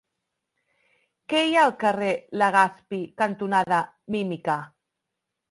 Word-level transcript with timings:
Què 1.33 1.41
hi 1.49 1.53
ha 1.57 1.65
al 1.65 1.73
carrer 1.83 2.09
Legazpi 2.43 3.01
cantonada 3.25 3.83
Mímica? 4.19 4.59